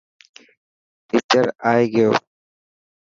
ٽيچر 1.07 1.45
ائي 1.67 1.83
گيو. 1.93 2.11